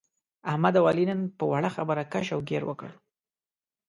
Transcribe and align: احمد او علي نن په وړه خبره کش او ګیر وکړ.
احمد 0.51 0.73
او 0.79 0.85
علي 0.89 1.03
نن 1.09 1.19
په 1.37 1.43
وړه 1.51 1.69
خبره 1.75 2.03
کش 2.13 2.27
او 2.35 2.39
ګیر 2.49 2.63
وکړ. 2.67 2.89